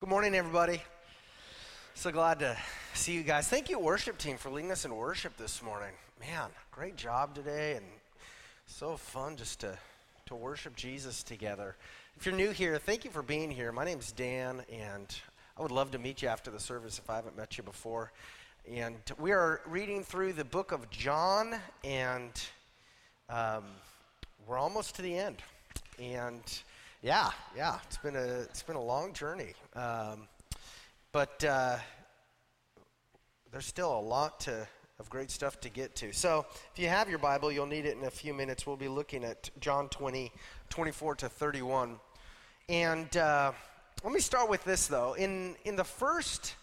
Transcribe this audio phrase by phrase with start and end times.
[0.00, 0.80] Good morning, everybody.
[1.92, 2.56] So glad to
[2.94, 3.48] see you guys.
[3.48, 5.92] Thank you, worship team, for leading us in worship this morning.
[6.18, 7.84] Man, great job today, and
[8.64, 9.76] so fun just to,
[10.24, 11.76] to worship Jesus together.
[12.16, 13.72] If you're new here, thank you for being here.
[13.72, 15.14] My name's Dan, and
[15.58, 18.10] I would love to meet you after the service if I haven't met you before.
[18.66, 22.32] And we are reading through the book of John, and
[23.28, 23.64] um,
[24.46, 25.42] we're almost to the end.
[25.98, 26.42] And
[27.02, 30.28] yeah, yeah, it's been a it's been a long journey, um,
[31.12, 31.78] but uh,
[33.50, 34.68] there's still a lot to,
[34.98, 36.12] of great stuff to get to.
[36.12, 38.66] So if you have your Bible, you'll need it in a few minutes.
[38.66, 40.30] We'll be looking at John 20,
[40.68, 41.98] 24 to 31,
[42.68, 43.52] and uh,
[44.04, 45.14] let me start with this though.
[45.14, 46.54] In in the first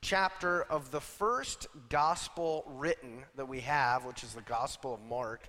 [0.00, 5.48] chapter of the first gospel written that we have, which is the Gospel of Mark.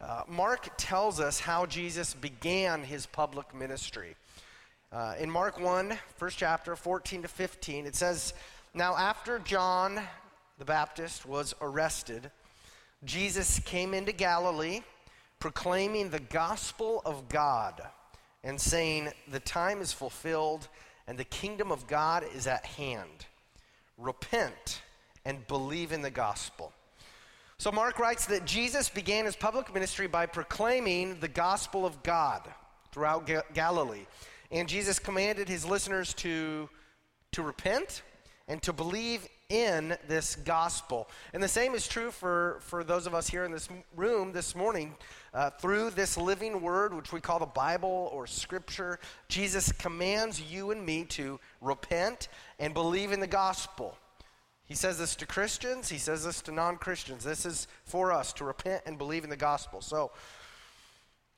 [0.00, 4.16] Uh, Mark tells us how Jesus began his public ministry.
[4.92, 8.34] Uh, in Mark 1, first chapter, 14 to 15, it says,
[8.74, 10.00] Now after John
[10.58, 12.30] the Baptist was arrested,
[13.04, 14.82] Jesus came into Galilee
[15.40, 17.82] proclaiming the gospel of God
[18.42, 20.68] and saying, The time is fulfilled
[21.06, 23.26] and the kingdom of God is at hand.
[23.98, 24.82] Repent
[25.24, 26.72] and believe in the gospel.
[27.64, 32.46] So Mark writes that Jesus began his public ministry by proclaiming the gospel of God
[32.92, 34.04] throughout Ga- Galilee.
[34.50, 36.68] And Jesus commanded his listeners to,
[37.32, 38.02] to repent
[38.48, 41.08] and to believe in this gospel.
[41.32, 44.54] And the same is true for, for those of us here in this room this
[44.54, 44.94] morning.
[45.32, 50.70] Uh, through this living word, which we call the Bible or Scripture, Jesus commands you
[50.70, 53.96] and me to repent and believe in the gospel.
[54.66, 57.24] He says this to Christians, he says this to non Christians.
[57.24, 59.80] This is for us to repent and believe in the gospel.
[59.80, 60.10] So,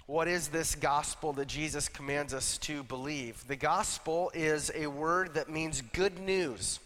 [0.07, 3.45] what is this gospel that Jesus commands us to believe?
[3.49, 6.79] The gospel is a word that means good news.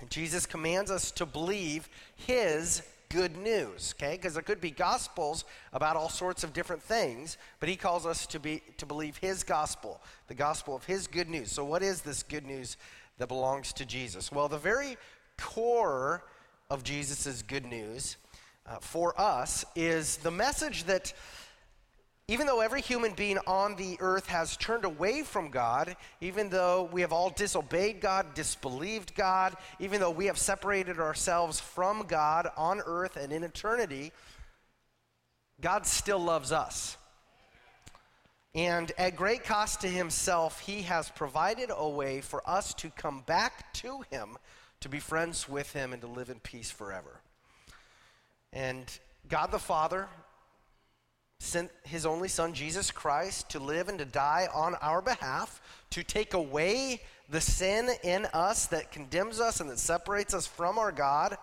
[0.00, 4.16] And Jesus commands us to believe his good news, okay?
[4.16, 8.26] Because there could be gospels about all sorts of different things, but he calls us
[8.26, 11.50] to be to believe his gospel, the gospel of his good news.
[11.50, 12.76] So what is this good news
[13.18, 14.30] that belongs to Jesus?
[14.30, 14.96] Well, the very
[15.38, 16.24] core
[16.70, 18.16] of Jesus' good news
[18.66, 21.12] uh, for us is the message that
[22.28, 26.88] even though every human being on the earth has turned away from God, even though
[26.90, 32.48] we have all disobeyed God, disbelieved God, even though we have separated ourselves from God
[32.56, 34.10] on earth and in eternity,
[35.60, 36.96] God still loves us.
[38.56, 43.22] And at great cost to himself, he has provided a way for us to come
[43.26, 44.36] back to him
[44.80, 47.20] to be friends with him and to live in peace forever.
[48.52, 48.84] And
[49.28, 50.08] God the Father
[51.38, 55.60] sent his only son, Jesus Christ, to live and to die on our behalf,
[55.90, 60.78] to take away the sin in us that condemns us and that separates us from
[60.78, 61.36] our God.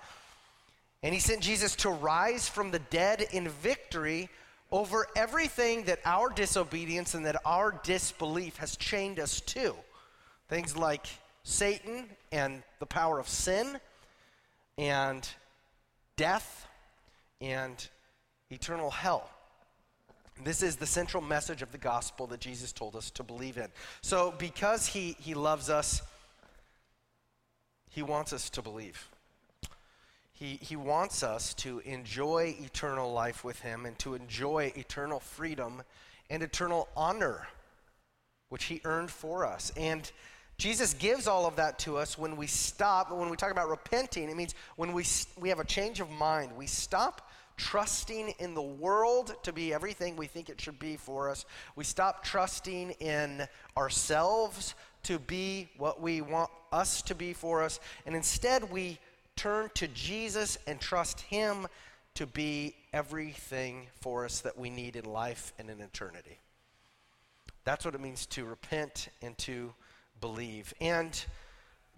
[1.04, 4.30] And he sent Jesus to rise from the dead in victory
[4.72, 9.76] over everything that our disobedience and that our disbelief has chained us to.
[10.50, 11.06] Things like
[11.44, 13.80] Satan and the power of sin
[14.78, 15.28] and
[16.16, 16.68] death
[17.42, 17.88] and
[18.50, 19.30] eternal hell.
[20.44, 23.68] This is the central message of the gospel that Jesus told us to believe in.
[24.02, 26.02] So, because he, he loves us,
[27.90, 29.10] he wants us to believe.
[30.34, 35.84] He, he wants us to enjoy eternal life with him and to enjoy eternal freedom
[36.30, 37.48] and eternal honor,
[38.50, 39.72] which he earned for us.
[39.78, 40.12] And
[40.58, 43.12] Jesus gives all of that to us when we stop.
[43.12, 45.06] When we talk about repenting, it means when we,
[45.40, 46.56] we have a change of mind.
[46.56, 51.30] We stop trusting in the world to be everything we think it should be for
[51.30, 51.46] us.
[51.76, 53.48] We stop trusting in
[53.78, 57.80] ourselves to be what we want us to be for us.
[58.06, 59.00] And instead, we
[59.36, 61.68] turn to Jesus and trust Him
[62.16, 66.40] to be everything for us that we need in life and in eternity.
[67.66, 69.74] That's what it means to repent and to
[70.24, 70.74] believe.
[70.80, 71.22] And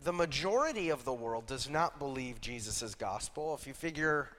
[0.03, 3.53] the majority of the world does not believe Jesus' gospel.
[3.53, 4.29] If you figure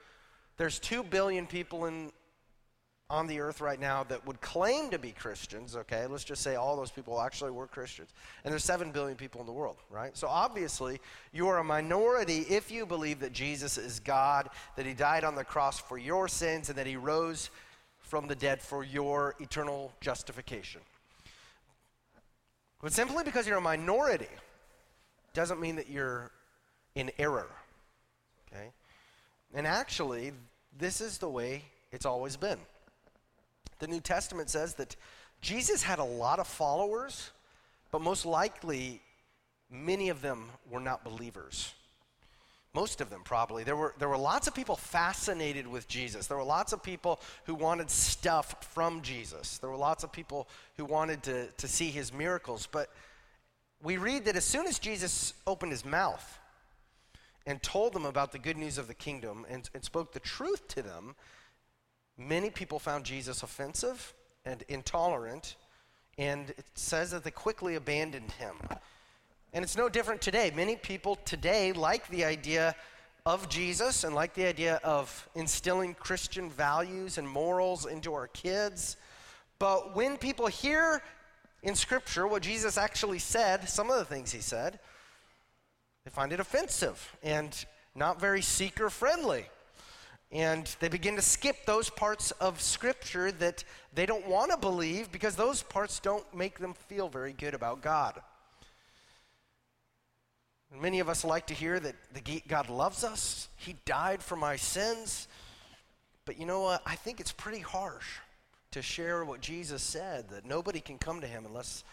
[0.57, 2.11] there's 2 billion people in,
[3.09, 6.05] on the earth right now that would claim to be Christians, okay?
[6.05, 8.09] Let's just say all those people actually were Christians.
[8.43, 10.17] And there's 7 billion people in the world, right?
[10.17, 10.99] So obviously,
[11.31, 15.35] you are a minority if you believe that Jesus is God, that he died on
[15.35, 17.51] the cross for your sins, and that he rose
[17.99, 20.81] from the dead for your eternal justification.
[22.81, 24.27] But simply because you're a minority
[25.33, 26.31] doesn't mean that you're
[26.95, 27.47] in error.
[28.51, 28.71] Okay?
[29.53, 30.31] And actually,
[30.77, 32.59] this is the way it's always been.
[33.79, 34.95] The New Testament says that
[35.41, 37.31] Jesus had a lot of followers,
[37.91, 39.01] but most likely
[39.69, 41.73] many of them were not believers.
[42.73, 43.63] Most of them, probably.
[43.63, 46.27] There were, there were lots of people fascinated with Jesus.
[46.27, 49.57] There were lots of people who wanted stuff from Jesus.
[49.57, 52.67] There were lots of people who wanted to, to see his miracles.
[52.71, 52.89] But
[53.81, 56.39] we read that as soon as Jesus opened his mouth
[57.45, 60.67] and told them about the good news of the kingdom and, and spoke the truth
[60.67, 61.15] to them,
[62.17, 64.13] many people found Jesus offensive
[64.45, 65.55] and intolerant.
[66.17, 68.55] And it says that they quickly abandoned him.
[69.57, 70.53] And it's no different today.
[70.55, 72.75] Many people today like the idea
[73.25, 78.97] of Jesus and like the idea of instilling Christian values and morals into our kids.
[79.57, 81.01] But when people hear
[81.63, 84.77] in Scripture what Jesus actually said, some of the things he said,
[86.05, 87.65] they find it offensive and
[87.95, 89.47] not very seeker friendly.
[90.31, 95.11] And they begin to skip those parts of Scripture that they don't want to believe
[95.11, 98.21] because those parts don't make them feel very good about God.
[100.73, 104.55] Many of us like to hear that the God loves us, He died for my
[104.57, 105.27] sins.
[106.25, 106.81] But you know what?
[106.85, 108.07] I think it's pretty harsh
[108.71, 111.85] to share what Jesus said that nobody can come to Him unless,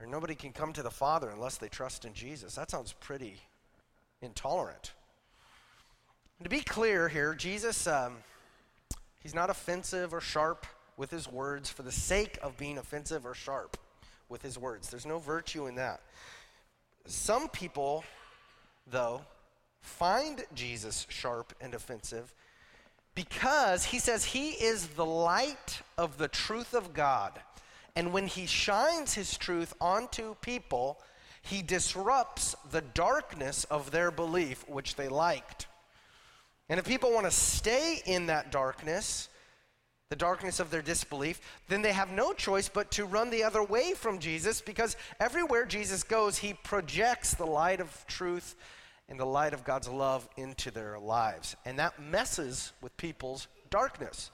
[0.00, 2.56] or nobody can come to the Father unless they trust in Jesus.
[2.56, 3.36] That sounds pretty
[4.22, 4.92] intolerant.
[6.38, 8.16] And to be clear here, Jesus, um,
[9.22, 10.66] He's not offensive or sharp
[10.96, 13.76] with His words for the sake of being offensive or sharp
[14.28, 14.90] with His words.
[14.90, 16.00] There's no virtue in that.
[17.06, 18.04] Some people,
[18.86, 19.22] though,
[19.80, 22.34] find Jesus sharp and offensive
[23.14, 27.40] because he says he is the light of the truth of God.
[27.96, 31.00] And when he shines his truth onto people,
[31.42, 35.66] he disrupts the darkness of their belief, which they liked.
[36.68, 39.28] And if people want to stay in that darkness,
[40.10, 43.62] the darkness of their disbelief, then they have no choice but to run the other
[43.62, 48.56] way from Jesus because everywhere Jesus goes, he projects the light of truth
[49.08, 51.54] and the light of God's love into their lives.
[51.64, 54.32] And that messes with people's darkness.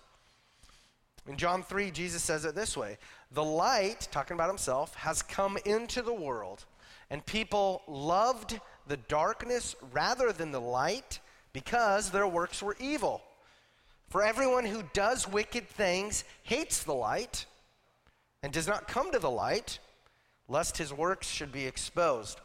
[1.28, 2.96] In John 3, Jesus says it this way
[3.32, 6.64] The light, talking about himself, has come into the world,
[7.11, 11.20] and people loved the darkness rather than the light
[11.52, 13.23] because their works were evil.
[14.08, 17.47] For everyone who does wicked things hates the light
[18.43, 19.79] and does not come to the light,
[20.49, 22.41] lest his works should be exposed.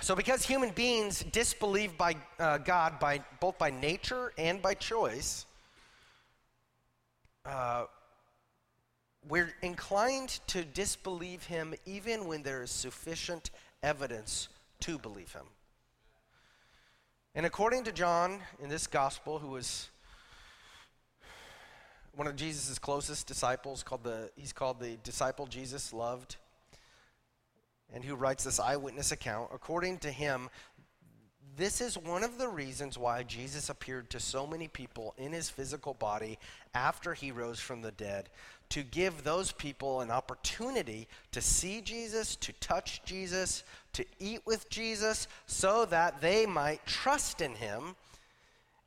[0.00, 5.44] So, because human beings disbelieve by uh, God by both by nature and by choice,
[7.44, 7.84] uh,
[9.28, 13.50] we're inclined to disbelieve him even when there is sufficient
[13.82, 14.48] evidence
[14.80, 15.44] to believe him.
[17.32, 19.88] And according to John in this gospel, who was
[22.12, 26.36] one of Jesus' closest disciples, called the, he's called the disciple Jesus loved,
[27.94, 30.50] and who writes this eyewitness account, according to him,
[31.56, 35.48] this is one of the reasons why Jesus appeared to so many people in his
[35.48, 36.36] physical body
[36.74, 38.28] after he rose from the dead
[38.70, 43.62] to give those people an opportunity to see Jesus, to touch Jesus,
[43.92, 47.96] to eat with Jesus, so that they might trust in him.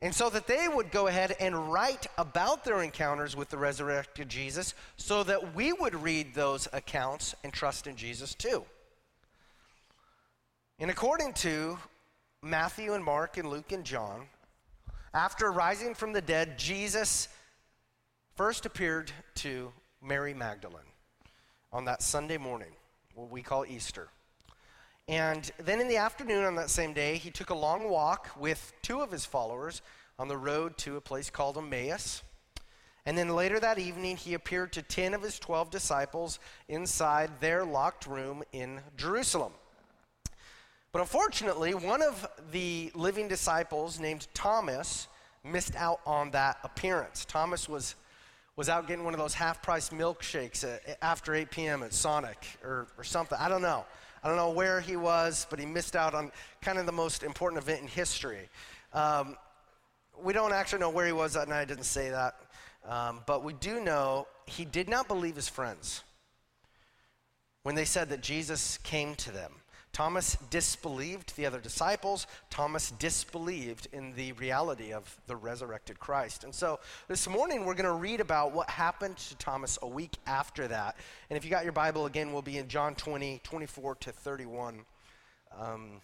[0.02, 4.28] And so that they would go ahead and write about their encounters with the resurrected
[4.28, 8.66] Jesus, so that we would read those accounts and trust in Jesus too.
[10.78, 11.80] And according to
[12.42, 14.28] Matthew and Mark and Luke and John,
[15.14, 17.30] after rising from the dead, Jesus
[18.36, 19.72] first appeared to
[20.02, 20.82] Mary Magdalene
[21.72, 22.72] on that Sunday morning,
[23.14, 24.10] what we call Easter.
[25.08, 28.74] And then in the afternoon on that same day, he took a long walk with
[28.82, 29.82] two of his followers
[30.18, 32.24] on the road to a place called Emmaus.
[33.06, 37.64] And then later that evening, he appeared to 10 of his 12 disciples inside their
[37.64, 39.54] locked room in Jerusalem.
[40.92, 45.08] But unfortunately, one of the living disciples named Thomas
[45.44, 47.26] missed out on that appearance.
[47.26, 47.96] Thomas was,
[48.56, 51.84] was out getting one of those half price milkshakes at, after 8 p.m.
[51.84, 53.38] at Sonic or, or something.
[53.40, 53.86] I don't know.
[54.24, 56.32] I don't know where he was, but he missed out on
[56.62, 58.48] kind of the most important event in history.
[58.94, 59.36] Um,
[60.22, 62.36] we don't actually know where he was that night, I didn't say that.
[62.88, 66.04] Um, but we do know he did not believe his friends
[67.64, 69.54] when they said that Jesus came to them.
[69.94, 72.26] Thomas disbelieved the other disciples.
[72.50, 76.44] Thomas disbelieved in the reality of the resurrected Christ.
[76.44, 80.18] And so this morning we're going to read about what happened to Thomas a week
[80.26, 80.98] after that.
[81.30, 84.80] And if you got your Bible again, we'll be in John 20, 24 to 31.
[85.60, 86.02] Um,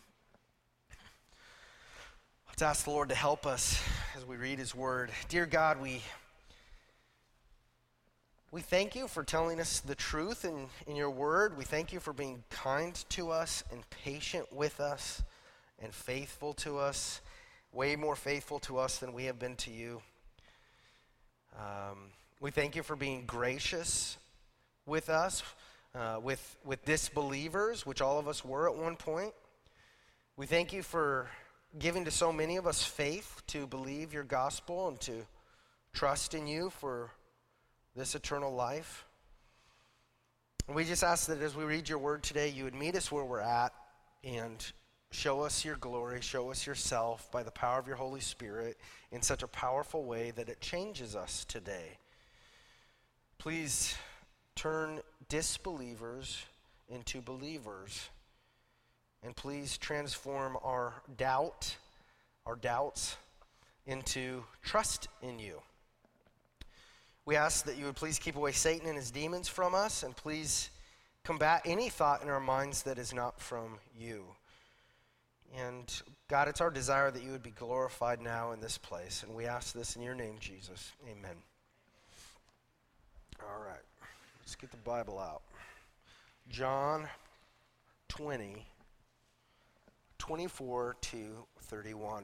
[2.47, 3.81] let's ask the Lord to help us
[4.15, 5.09] as we read his word.
[5.29, 6.03] Dear God, we
[8.51, 11.55] We thank you for telling us the truth in, in your word.
[11.55, 15.21] We thank you for being kind to us and patient with us
[15.79, 17.21] and faithful to us,
[17.71, 20.01] way more faithful to us than we have been to you.
[21.59, 22.09] Um,
[22.41, 24.17] we thank you for being gracious
[24.87, 25.43] with us,
[25.93, 29.33] uh, with, with disbelievers, which all of us were at one point.
[30.37, 31.29] We thank you for
[31.77, 35.27] giving to so many of us faith to believe your gospel and to
[35.93, 37.11] trust in you for
[37.95, 39.05] this eternal life.
[40.67, 43.11] And we just ask that as we read your word today, you would meet us
[43.11, 43.73] where we're at
[44.23, 44.71] and
[45.11, 48.77] show us your glory, show us yourself by the power of your Holy Spirit
[49.11, 51.97] in such a powerful way that it changes us today.
[53.39, 53.95] Please
[54.55, 56.43] turn disbelievers
[56.89, 58.09] into believers.
[59.23, 61.75] And please transform our doubt,
[62.45, 63.17] our doubts,
[63.85, 65.61] into trust in you.
[67.29, 70.15] We ask that you would please keep away Satan and his demons from us, and
[70.15, 70.71] please
[71.23, 74.25] combat any thought in our minds that is not from you.
[75.55, 75.93] And
[76.27, 79.21] God, it's our desire that you would be glorified now in this place.
[79.21, 80.91] And we ask this in your name, Jesus.
[81.03, 81.35] Amen.
[83.43, 83.85] All right,
[84.41, 85.43] let's get the Bible out.
[86.49, 87.07] John
[88.07, 88.65] 20,
[90.17, 91.17] 24 to
[91.61, 92.23] 31.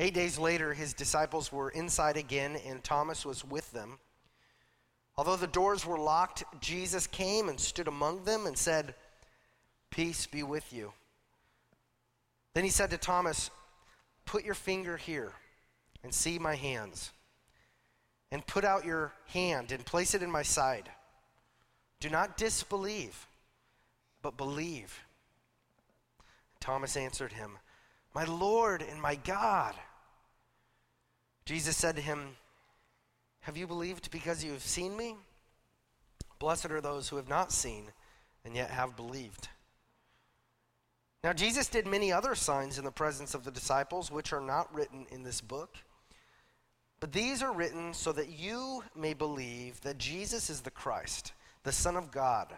[0.00, 3.98] Eight days later, his disciples were inside again, and Thomas was with them.
[5.14, 8.94] Although the doors were locked, Jesus came and stood among them and said,
[9.90, 10.94] Peace be with you.
[12.54, 13.50] Then he said to Thomas,
[14.24, 15.32] Put your finger here
[16.02, 17.10] and see my hands,
[18.30, 20.88] and put out your hand and place it in my side.
[22.00, 23.26] Do not disbelieve,
[24.22, 24.98] but believe.
[26.58, 27.58] Thomas answered him,
[28.14, 29.74] My Lord and my God.
[31.44, 32.36] Jesus said to him,
[33.40, 35.16] Have you believed because you have seen me?
[36.38, 37.84] Blessed are those who have not seen
[38.44, 39.48] and yet have believed.
[41.22, 44.74] Now, Jesus did many other signs in the presence of the disciples, which are not
[44.74, 45.76] written in this book.
[46.98, 51.32] But these are written so that you may believe that Jesus is the Christ,
[51.62, 52.48] the Son of God,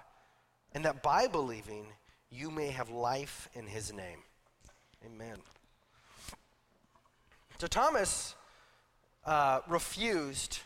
[0.73, 1.87] and that by believing
[2.31, 4.19] you may have life in his name.
[5.05, 5.39] Amen.
[7.59, 8.37] So, Thomas
[9.25, 10.61] uh, refused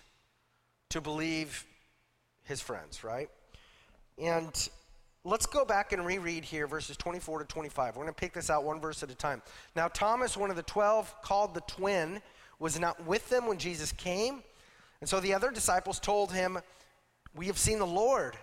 [0.91, 1.65] to believe
[2.45, 3.29] his friends, right?
[4.19, 4.69] And
[5.25, 7.97] let's go back and reread here verses 24 to 25.
[7.97, 9.43] We're going to pick this out one verse at a time.
[9.75, 12.23] Now, Thomas, one of the twelve, called the twin,
[12.59, 14.43] was not with them when Jesus came.
[15.01, 16.59] And so the other disciples told him,
[17.35, 18.37] We have seen the Lord.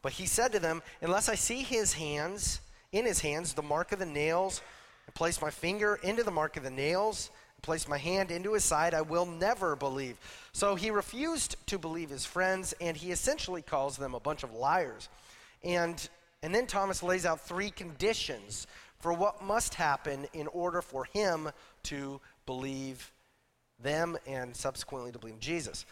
[0.00, 2.60] But he said to them, Unless I see his hands,
[2.92, 4.62] in his hands, the mark of the nails,
[5.06, 7.30] and place my finger into the mark of the nails,
[7.62, 10.16] place my hand into his side, I will never believe.
[10.52, 14.52] So he refused to believe his friends, and he essentially calls them a bunch of
[14.52, 15.08] liars.
[15.62, 16.08] And,
[16.42, 18.66] and then Thomas lays out three conditions
[18.98, 21.50] for what must happen in order for him
[21.84, 23.12] to believe
[23.82, 25.86] them and subsequently to believe Jesus.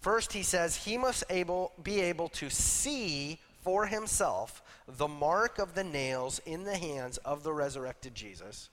[0.00, 5.74] First, he says he must able, be able to see for himself the mark of
[5.74, 8.70] the nails in the hands of the resurrected Jesus.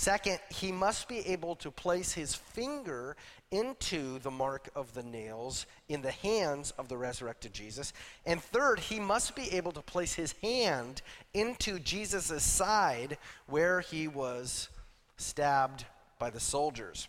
[0.00, 3.18] Second, he must be able to place his finger
[3.50, 7.92] into the mark of the nails in the hands of the resurrected Jesus.
[8.24, 11.02] And third, he must be able to place his hand
[11.34, 14.70] into Jesus' side where he was
[15.18, 15.84] stabbed
[16.18, 17.06] by the soldiers.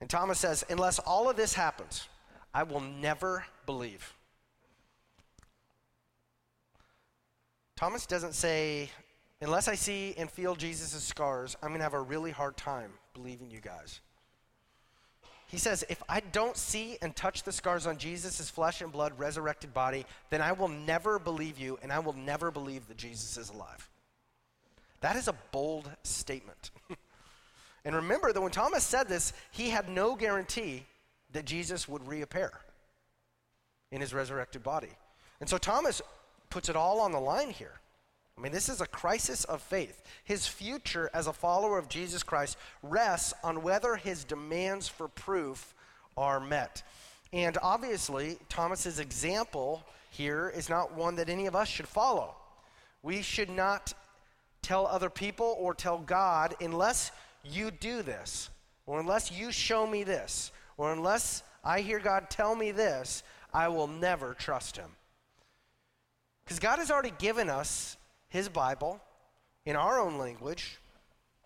[0.00, 2.06] And Thomas says, Unless all of this happens,
[2.54, 4.14] I will never believe.
[7.74, 8.88] Thomas doesn't say,
[9.42, 12.92] Unless I see and feel Jesus' scars, I'm going to have a really hard time
[13.12, 14.00] believing you guys.
[15.48, 19.18] He says, if I don't see and touch the scars on Jesus' flesh and blood
[19.18, 23.36] resurrected body, then I will never believe you and I will never believe that Jesus
[23.36, 23.90] is alive.
[25.00, 26.70] That is a bold statement.
[27.84, 30.84] and remember that when Thomas said this, he had no guarantee
[31.32, 32.52] that Jesus would reappear
[33.90, 34.92] in his resurrected body.
[35.40, 36.00] And so Thomas
[36.48, 37.81] puts it all on the line here.
[38.36, 40.02] I mean, this is a crisis of faith.
[40.24, 45.74] His future as a follower of Jesus Christ rests on whether his demands for proof
[46.16, 46.82] are met.
[47.32, 52.34] And obviously, Thomas's example here is not one that any of us should follow.
[53.02, 53.94] We should not
[54.60, 57.10] tell other people or tell God unless
[57.44, 58.50] you do this,
[58.86, 63.22] or unless you show me this, or unless I hear God tell me this,
[63.52, 64.90] I will never trust him.
[66.44, 67.96] Because God has already given us
[68.32, 69.00] his Bible
[69.66, 70.78] in our own language,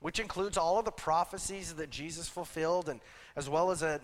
[0.00, 3.00] which includes all of the prophecies that Jesus fulfilled, and
[3.34, 4.00] as well as a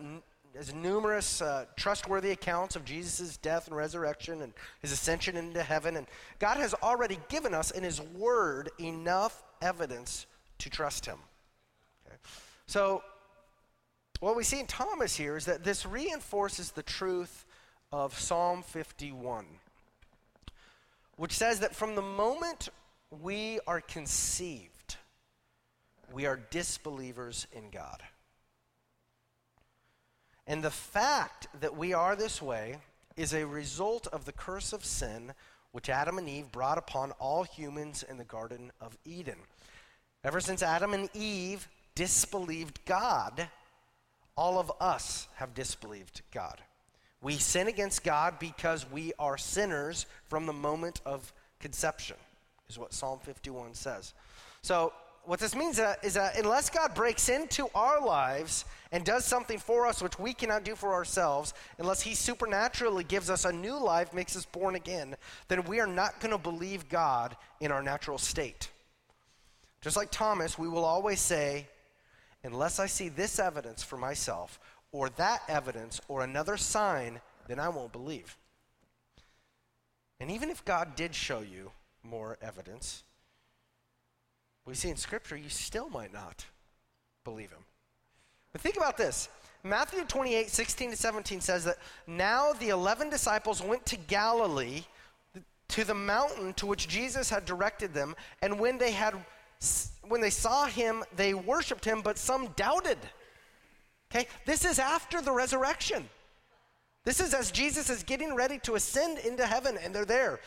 [0.54, 5.96] as numerous uh, trustworthy accounts of Jesus' death and resurrection and his ascension into heaven.
[5.96, 6.06] And
[6.40, 10.26] God has already given us in his word enough evidence
[10.58, 11.18] to trust him.
[12.06, 12.16] Okay?
[12.66, 13.02] So,
[14.20, 17.46] what we see in Thomas here is that this reinforces the truth
[17.90, 19.46] of Psalm 51,
[21.16, 22.68] which says that from the moment
[23.10, 24.96] we are conceived,
[26.12, 28.02] we are disbelievers in God.
[30.46, 32.78] And the fact that we are this way
[33.16, 35.32] is a result of the curse of sin
[35.70, 39.38] which Adam and Eve brought upon all humans in the Garden of Eden.
[40.24, 43.48] Ever since Adam and Eve disbelieved God,
[44.36, 46.60] all of us have disbelieved God.
[47.22, 52.16] We sin against God because we are sinners from the moment of conception,
[52.68, 54.12] is what Psalm 51 says.
[54.62, 54.92] So
[55.24, 59.86] what this means is that unless God breaks into our lives and does something for
[59.86, 64.12] us which we cannot do for ourselves, unless He supernaturally gives us a new life,
[64.12, 65.14] makes us born again,
[65.46, 68.68] then we are not going to believe God in our natural state.
[69.80, 71.68] Just like Thomas, we will always say,
[72.42, 74.58] unless I see this evidence for myself,
[74.92, 78.36] or that evidence, or another sign, then I won't believe.
[80.20, 81.72] And even if God did show you
[82.04, 83.02] more evidence,
[84.64, 86.44] we see in Scripture, you still might not
[87.24, 87.64] believe him.
[88.52, 89.28] But think about this.
[89.64, 94.82] Matthew 28, 16 to 17 says that now the 11 disciples went to Galilee
[95.68, 99.14] to the mountain to which Jesus had directed them, and when they had
[100.08, 102.98] when they saw him, they worshiped him, but some doubted.
[104.12, 104.26] Okay?
[104.44, 106.08] This is after the resurrection.
[107.04, 110.38] This is as Jesus is getting ready to ascend into heaven, and they're there.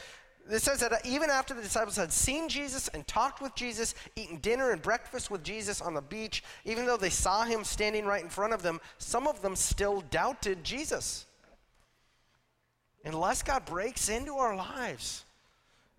[0.50, 4.38] It says that even after the disciples had seen Jesus and talked with Jesus, eaten
[4.38, 8.24] dinner and breakfast with Jesus on the beach, even though they saw him standing right
[8.24, 11.26] in front of them, some of them still doubted Jesus.
[13.04, 15.26] Unless God breaks into our lives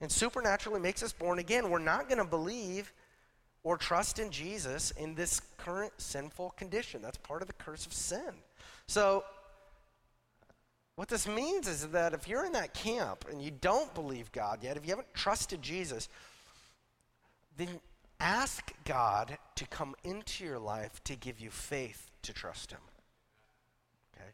[0.01, 2.93] and supernaturally makes us born again, we're not going to believe
[3.67, 7.03] or trust in Jesus in this current sinful condition.
[7.03, 8.33] That's part of the curse of sin.
[8.87, 9.25] So,
[10.95, 14.61] what this means is that if you're in that camp and you don't believe God
[14.63, 16.09] yet, if you haven't trusted Jesus,
[17.57, 17.81] then
[18.21, 22.79] ask God to come into your life to give you faith to trust Him.
[24.15, 24.31] Okay?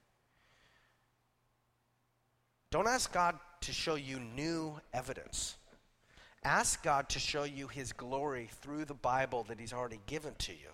[2.71, 5.57] Don't ask God to show you new evidence.
[6.45, 10.53] Ask God to show you His glory through the Bible that He's already given to
[10.53, 10.71] you.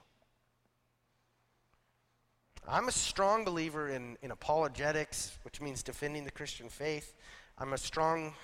[2.67, 7.15] I'm a strong believer in, in apologetics, which means defending the Christian faith.
[7.59, 8.35] I'm a strong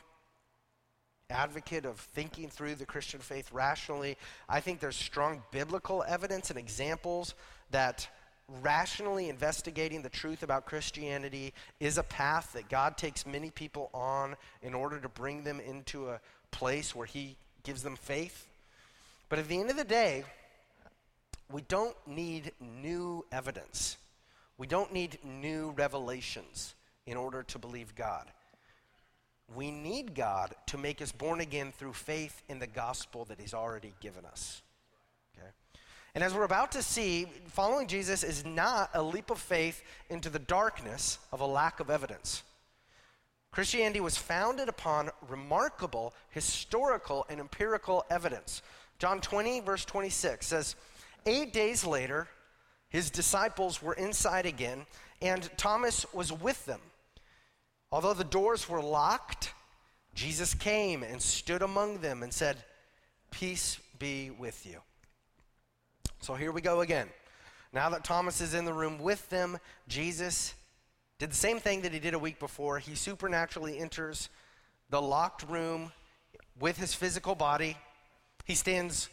[1.31, 4.17] advocate of thinking through the Christian faith rationally.
[4.49, 7.35] I think there's strong biblical evidence and examples
[7.71, 8.09] that
[8.63, 14.37] rationally investigating the truth about Christianity is a path that God takes many people on
[14.63, 16.21] in order to bring them into a
[16.55, 18.47] place where He gives them faith.
[19.29, 20.25] But at the end of the day,
[21.51, 23.97] we don't need new evidence.
[24.57, 26.75] We don't need new revelations
[27.07, 28.27] in order to believe God.
[29.55, 33.53] We need God to make us born again through faith in the gospel that He's
[33.53, 34.63] already given us.
[35.37, 35.49] Okay?
[36.15, 40.31] And as we're about to see, following Jesus is not a leap of faith into
[40.31, 42.43] the darkness of a lack of evidence.
[43.55, 48.63] Christianity was founded upon remarkable historical and empirical evidence.
[48.99, 50.75] John 20, verse 26 says,
[51.25, 52.27] Eight days later,
[52.89, 54.87] his disciples were inside again,
[55.23, 56.81] and Thomas was with them.
[57.93, 59.53] Although the doors were locked,
[60.17, 62.57] Jesus came and stood among them and said,
[63.31, 64.81] Peace be with you.
[66.19, 67.07] So here we go again.
[67.73, 70.55] Now that Thomas is in the room with them, Jesus
[71.19, 72.79] did the same thing that he did a week before.
[72.79, 74.29] He supernaturally enters
[74.91, 75.93] the locked room
[76.59, 77.77] with his physical body.
[78.45, 79.09] He stands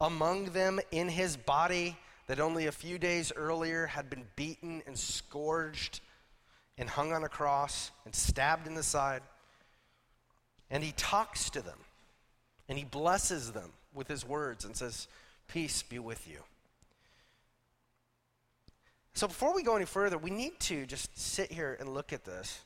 [0.00, 4.98] among them in his body that only a few days earlier had been beaten and
[4.98, 6.00] scourged
[6.78, 9.22] and hung on a cross and stabbed in the side.
[10.70, 11.78] And he talks to them
[12.68, 15.06] And he blesses them with his words and says,
[15.48, 16.38] Peace be with you.
[19.14, 22.24] So before we go any further, we need to just sit here and look at
[22.24, 22.62] this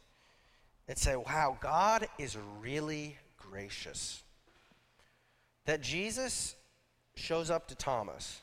[0.88, 4.22] and say, wow, God is really gracious.
[5.66, 6.56] That Jesus
[7.14, 8.40] shows up to Thomas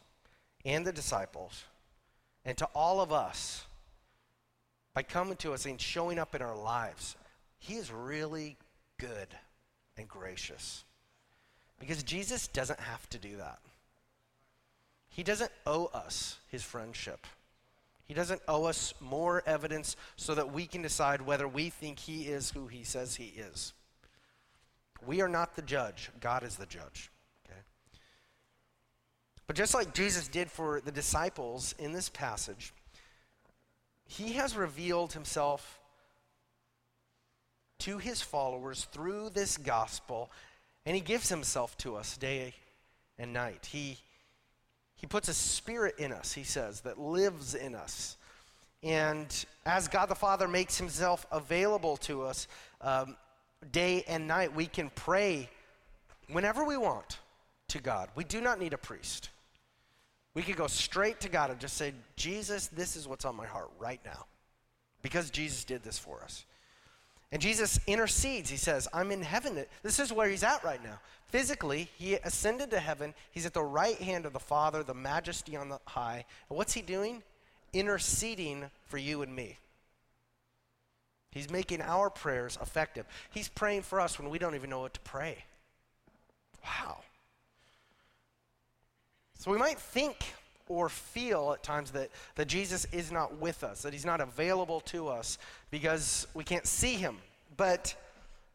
[0.64, 1.64] and the disciples
[2.46, 3.66] and to all of us
[4.94, 7.16] by coming to us and showing up in our lives.
[7.58, 8.56] He is really
[9.00, 9.28] good
[9.98, 10.84] and gracious.
[11.80, 13.60] Because Jesus doesn't have to do that.
[15.10, 17.26] He doesn't owe us his friendship.
[18.06, 22.24] He doesn't owe us more evidence so that we can decide whether we think he
[22.24, 23.74] is who he says he is.
[25.06, 27.12] We are not the judge, God is the judge.
[27.46, 27.60] Okay?
[29.48, 32.74] But just like Jesus did for the disciples in this passage,
[34.08, 35.80] he has revealed himself
[37.80, 40.32] to his followers through this gospel,
[40.86, 42.54] and he gives himself to us day
[43.18, 43.68] and night.
[43.72, 43.98] He
[45.06, 48.18] he puts a spirit in us, he says, that lives in us.
[48.82, 49.28] And
[49.64, 52.48] as God the Father makes himself available to us
[52.82, 53.16] um,
[53.72, 55.48] day and night, we can pray
[56.32, 57.20] whenever we want
[57.68, 58.10] to God.
[58.16, 59.30] We do not need a priest.
[60.34, 63.46] We could go straight to God and just say, Jesus, this is what's on my
[63.46, 64.26] heart right now.
[65.04, 66.46] Because Jesus did this for us.
[67.32, 68.50] And Jesus intercedes.
[68.50, 69.64] He says, I'm in heaven.
[69.84, 71.00] This is where he's at right now.
[71.36, 73.14] Physically, he ascended to heaven.
[73.30, 76.24] He's at the right hand of the Father, the majesty on the high.
[76.50, 77.24] And what's he doing?
[77.74, 79.58] Interceding for you and me.
[81.32, 83.06] He's making our prayers effective.
[83.32, 85.44] He's praying for us when we don't even know what to pray.
[86.64, 87.00] Wow.
[89.38, 90.16] So we might think
[90.70, 94.80] or feel at times that, that Jesus is not with us, that he's not available
[94.80, 95.38] to us
[95.70, 97.18] because we can't see him.
[97.58, 97.94] But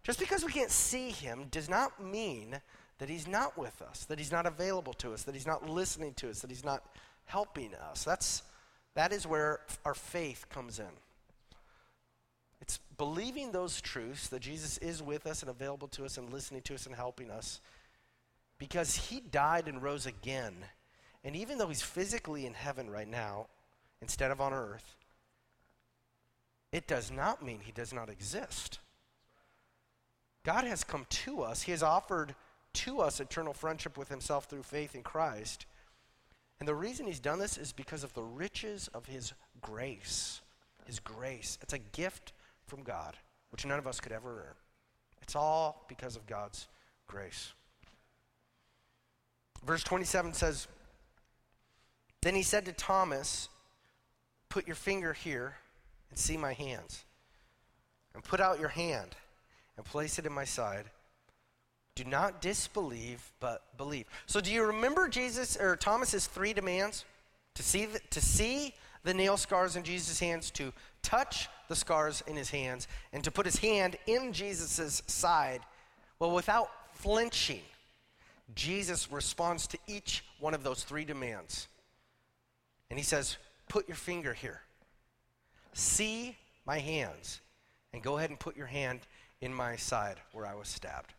[0.02, 2.60] just because we can't see him does not mean
[2.98, 6.14] that he's not with us, that he's not available to us, that he's not listening
[6.14, 6.82] to us, that he's not
[7.24, 8.04] helping us.
[8.04, 8.42] That's,
[8.94, 10.92] that is where our faith comes in.
[12.60, 16.62] It's believing those truths that Jesus is with us and available to us and listening
[16.62, 17.60] to us and helping us
[18.58, 20.54] because he died and rose again
[21.24, 23.46] and even though he's physically in heaven right now,
[24.00, 24.96] instead of on earth,
[26.72, 28.78] it does not mean he does not exist.
[30.50, 32.34] God has come to us, he has offered
[32.72, 35.64] to us eternal friendship with himself through faith in Christ.
[36.58, 40.40] And the reason he's done this is because of the riches of his grace.
[40.86, 41.56] His grace.
[41.62, 42.32] It's a gift
[42.66, 43.16] from God,
[43.50, 44.54] which none of us could ever earn.
[45.22, 46.66] It's all because of God's
[47.06, 47.52] grace.
[49.64, 50.66] Verse 27 says,
[52.22, 53.48] then he said to Thomas,
[54.48, 55.54] Put your finger here
[56.10, 57.04] and see my hands.
[58.16, 59.14] And put out your hand
[59.80, 60.84] and place it in my side.
[61.94, 64.04] Do not disbelieve, but believe.
[64.26, 67.06] So, do you remember Jesus or Thomas's three demands?
[67.54, 72.22] To see the, to see the nail scars in Jesus' hands, to touch the scars
[72.26, 75.62] in his hands, and to put his hand in Jesus' side.
[76.18, 77.62] Well, without flinching,
[78.54, 81.68] Jesus responds to each one of those three demands.
[82.90, 83.38] And he says,
[83.70, 84.60] Put your finger here.
[85.72, 87.40] See my hands.
[87.94, 89.00] And go ahead and put your hand
[89.40, 91.14] in my side where I was stabbed.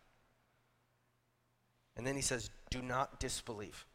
[1.98, 3.86] And then he says, Do not disbelieve,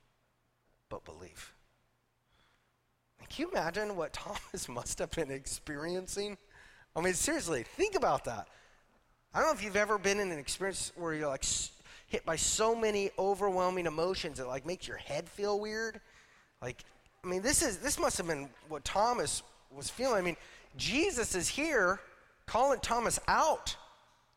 [0.88, 1.54] but believe.
[3.28, 6.36] can you imagine what Thomas must have been experiencing?
[6.94, 8.48] I mean, seriously, think about that.
[9.34, 11.44] I don't know if you've ever been in an experience where you're like
[12.06, 16.00] hit by so many overwhelming emotions that like makes your head feel weird.
[16.62, 16.84] Like
[17.22, 20.16] I mean, this is this must have been what Thomas was feeling.
[20.16, 20.36] I mean,
[20.76, 22.00] Jesus is here
[22.46, 23.76] calling Thomas out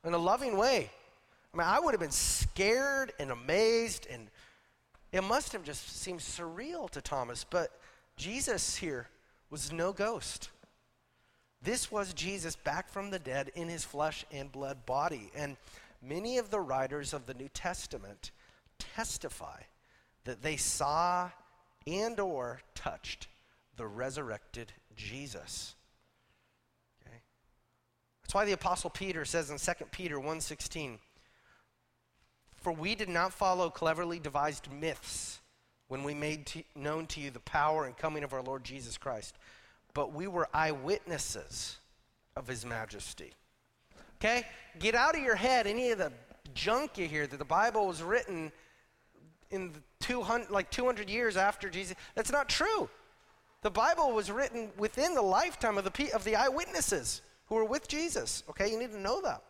[0.03, 0.89] in a loving way.
[1.53, 4.29] I mean, I would have been scared and amazed, and
[5.11, 7.43] it must have just seemed surreal to Thomas.
[7.43, 7.71] But
[8.15, 9.07] Jesus here
[9.49, 10.49] was no ghost.
[11.61, 15.31] This was Jesus back from the dead in his flesh and blood body.
[15.35, 15.57] And
[16.01, 18.31] many of the writers of the New Testament
[18.77, 19.61] testify
[20.23, 21.31] that they saw
[21.87, 23.27] and or touched
[23.75, 25.75] the resurrected Jesus.
[28.29, 30.99] That's why the apostle Peter says in 2 Peter 1:16,
[32.57, 35.39] "For we did not follow cleverly devised myths
[35.87, 39.35] when we made known to you the power and coming of our Lord Jesus Christ,
[39.95, 41.79] but we were eyewitnesses
[42.35, 43.33] of his majesty."
[44.17, 44.45] Okay?
[44.77, 46.13] Get out of your head any of the
[46.53, 48.51] junk you hear that the Bible was written
[49.49, 51.97] in 200, like 200 years after Jesus.
[52.13, 52.91] That's not true.
[53.63, 57.87] The Bible was written within the lifetime of the, of the eyewitnesses who were with
[57.87, 58.43] Jesus.
[58.49, 59.43] Okay, you need to know that.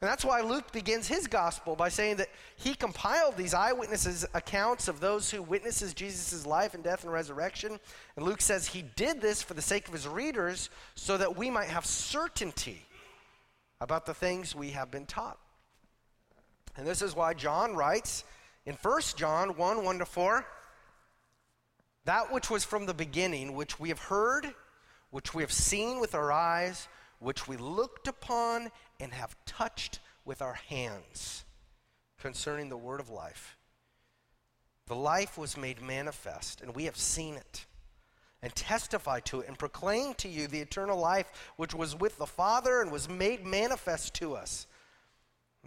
[0.00, 4.86] And that's why Luke begins his gospel by saying that he compiled these eyewitnesses' accounts
[4.86, 7.80] of those who witnesses Jesus' life and death and resurrection.
[8.16, 11.50] And Luke says he did this for the sake of his readers so that we
[11.50, 12.82] might have certainty
[13.80, 15.38] about the things we have been taught.
[16.76, 18.22] And this is why John writes
[18.66, 20.46] in 1 John 1 1 to 4
[22.04, 24.54] that which was from the beginning, which we have heard,
[25.10, 26.88] which we have seen with our eyes,
[27.18, 31.44] which we looked upon and have touched with our hands
[32.18, 33.56] concerning the word of life.
[34.86, 37.66] The life was made manifest, and we have seen it,
[38.42, 42.26] and testify to it, and proclaim to you the eternal life which was with the
[42.26, 44.66] Father and was made manifest to us.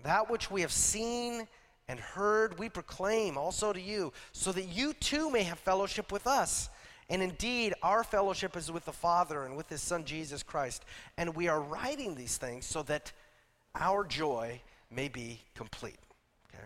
[0.04, 1.48] That which we have seen
[1.88, 6.26] and heard, we proclaim also to you, so that you too may have fellowship with
[6.26, 6.70] us.
[7.12, 10.86] And indeed, our fellowship is with the Father and with His Son Jesus Christ.
[11.18, 13.12] And we are writing these things so that
[13.76, 16.00] our joy may be complete.
[16.48, 16.64] Okay?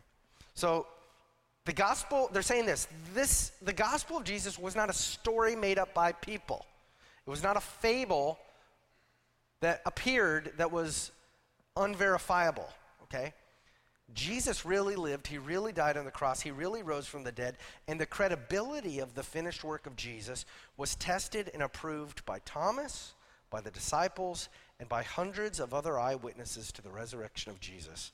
[0.53, 0.85] So,
[1.65, 5.79] the gospel, they're saying this, this the gospel of Jesus was not a story made
[5.79, 6.67] up by people.
[7.25, 8.37] It was not a fable
[9.61, 11.09] that appeared that was
[11.75, 12.69] unverifiable,
[13.05, 13.33] okay?
[14.13, 17.57] Jesus really lived, he really died on the cross, he really rose from the dead,
[17.87, 20.45] and the credibility of the finished work of Jesus
[20.77, 23.13] was tested and approved by Thomas,
[23.49, 24.47] by the disciples,
[24.79, 28.11] and by hundreds of other eyewitnesses to the resurrection of Jesus.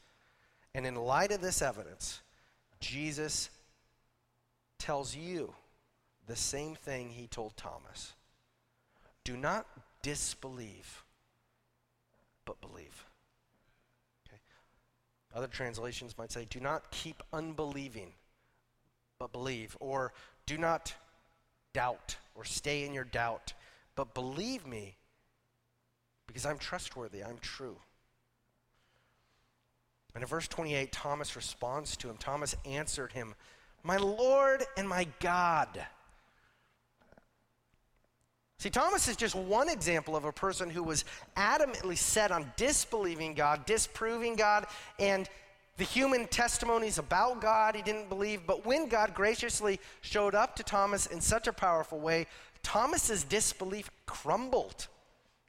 [0.73, 2.21] And in light of this evidence,
[2.79, 3.49] Jesus
[4.79, 5.53] tells you
[6.27, 8.13] the same thing he told Thomas
[9.23, 9.67] do not
[10.01, 11.03] disbelieve,
[12.45, 13.05] but believe.
[15.33, 18.13] Other translations might say, do not keep unbelieving,
[19.19, 19.77] but believe.
[19.79, 20.13] Or
[20.45, 20.93] do not
[21.73, 23.53] doubt or stay in your doubt,
[23.95, 24.97] but believe me
[26.27, 27.77] because I'm trustworthy, I'm true.
[30.13, 32.17] And in verse 28, Thomas responds to him.
[32.17, 33.33] Thomas answered him,
[33.83, 35.85] My Lord and my God.
[38.61, 41.03] See, Thomas is just one example of a person who was
[41.35, 44.67] adamantly set on disbelieving God, disproving God,
[44.99, 45.27] and
[45.77, 48.41] the human testimonies about God he didn't believe.
[48.45, 52.27] But when God graciously showed up to Thomas in such a powerful way,
[52.61, 54.89] Thomas's disbelief crumbled.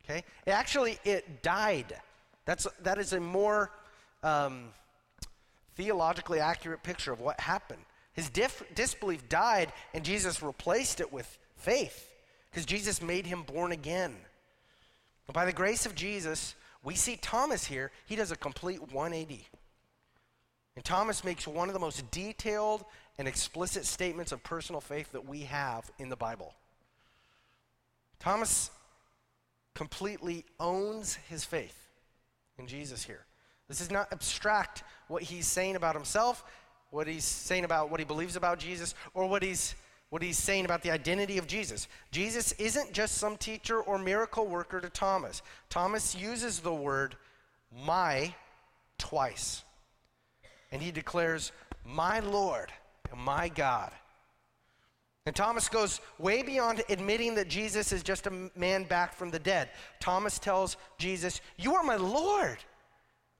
[0.04, 0.24] Okay?
[0.46, 1.94] Actually, it died.
[2.46, 3.72] That's, that is a more
[4.22, 4.70] um,
[5.76, 7.82] theologically accurate picture of what happened.
[8.14, 12.08] His dif- disbelief died, and Jesus replaced it with faith
[12.52, 14.14] because Jesus made him born again.
[15.32, 19.48] By the grace of Jesus, we see Thomas here, he does a complete 180.
[20.76, 22.84] And Thomas makes one of the most detailed
[23.18, 26.54] and explicit statements of personal faith that we have in the Bible.
[28.18, 28.70] Thomas
[29.74, 31.88] completely owns his faith
[32.58, 33.24] in Jesus here.
[33.68, 36.44] This is not abstract what he's saying about himself,
[36.90, 39.74] what he's saying about what he believes about Jesus, or what he's
[40.12, 41.88] what he's saying about the identity of Jesus.
[42.10, 45.40] Jesus isn't just some teacher or miracle worker to Thomas.
[45.70, 47.16] Thomas uses the word
[47.74, 48.34] my
[48.98, 49.64] twice.
[50.70, 51.50] And he declares,
[51.86, 52.70] My Lord
[53.10, 53.90] and my God.
[55.24, 59.38] And Thomas goes way beyond admitting that Jesus is just a man back from the
[59.38, 59.70] dead.
[59.98, 62.58] Thomas tells Jesus, You are my Lord.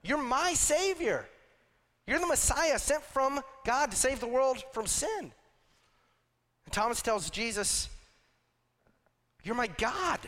[0.03, 1.29] You're my Savior.
[2.07, 5.33] You're the Messiah sent from God to save the world from sin.
[6.71, 7.89] Thomas tells Jesus,
[9.43, 10.21] You're my God.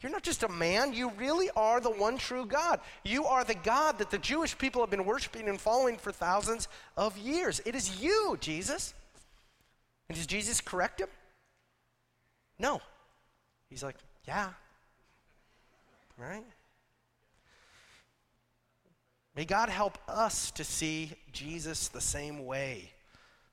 [0.00, 2.80] You're not just a man, you really are the one true God.
[3.04, 6.68] You are the God that the Jewish people have been worshiping and following for thousands
[6.96, 7.60] of years.
[7.66, 8.94] It is you, Jesus.
[10.08, 11.08] And does Jesus correct him?
[12.58, 12.80] No.
[13.68, 14.50] He's like, Yeah.
[16.16, 16.44] Right?
[19.36, 22.90] May God help us to see Jesus the same way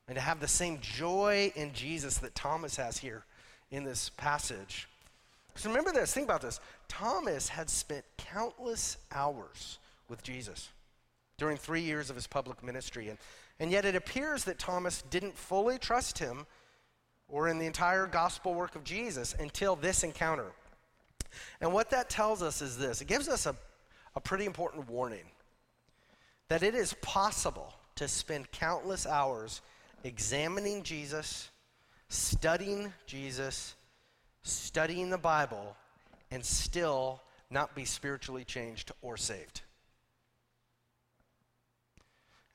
[0.08, 3.26] and to have the same joy in Jesus that Thomas has here
[3.72, 4.88] in this passage.
[5.56, 6.60] So remember this, think about this.
[6.88, 10.70] Thomas had spent countless hours with Jesus
[11.38, 13.18] during three years of his public ministry, and,
[13.60, 16.46] and yet it appears that Thomas didn't fully trust him
[17.28, 20.52] or in the entire gospel work of Jesus until this encounter.
[21.60, 23.56] And what that tells us is this it gives us a,
[24.16, 25.26] a pretty important warning
[26.48, 29.62] that it is possible to spend countless hours
[30.04, 31.50] examining Jesus,
[32.10, 33.76] studying Jesus,
[34.44, 35.76] studying the Bible,
[36.32, 39.62] and still not be spiritually changed or saved.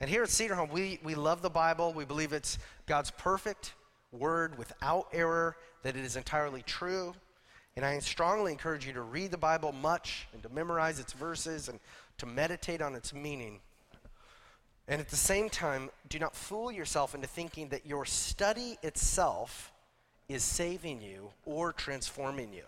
[0.01, 1.93] And here at Cedar Home, we, we love the Bible.
[1.93, 3.75] We believe it's God's perfect
[4.11, 7.15] word without error, that it is entirely true.
[7.77, 11.69] And I strongly encourage you to read the Bible much and to memorize its verses
[11.69, 11.79] and
[12.19, 13.61] to meditate on its meaning.
[14.89, 19.73] And at the same time, do not fool yourself into thinking that your study itself
[20.29, 22.65] is saving you or transforming you.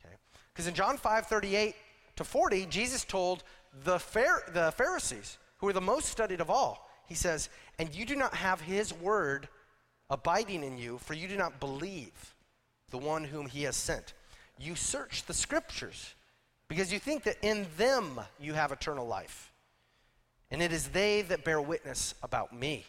[0.00, 0.14] Okay?
[0.52, 1.74] Because in John 5 38
[2.16, 3.44] to 40, Jesus told
[3.84, 7.48] the, Phar- the Pharisees, who were the most studied of all, he says,
[7.78, 9.48] And you do not have his word
[10.08, 12.34] abiding in you, for you do not believe
[12.90, 14.12] the one whom he has sent.
[14.58, 16.14] You search the scriptures
[16.68, 19.49] because you think that in them you have eternal life.
[20.50, 22.84] And it is they that bear witness about me.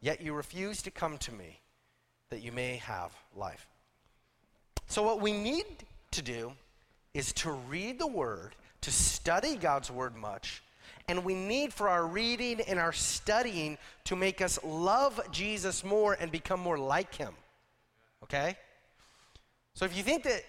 [0.00, 1.60] Yet you refuse to come to me
[2.30, 3.66] that you may have life.
[4.86, 5.64] So, what we need
[6.12, 6.52] to do
[7.12, 10.62] is to read the Word, to study God's Word much,
[11.08, 16.16] and we need for our reading and our studying to make us love Jesus more
[16.18, 17.34] and become more like Him.
[18.22, 18.56] Okay?
[19.74, 20.42] So, if you think that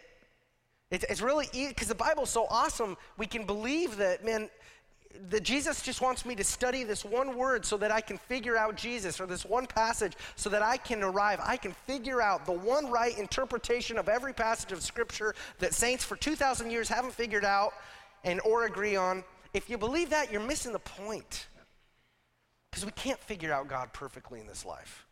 [0.90, 4.50] it's, really easy, because the Bible's so awesome, we can believe that, man,
[5.30, 8.58] that Jesus just wants me to study this one word so that I can figure
[8.58, 11.40] out Jesus, or this one passage so that I can arrive.
[11.44, 16.04] I can figure out the one right interpretation of every passage of Scripture that saints
[16.04, 17.74] for 2,000 years haven't figured out
[18.24, 19.24] and or agree on.
[19.54, 21.48] If you believe that, you're missing the point.
[22.70, 25.06] Because we can't figure out God perfectly in this life.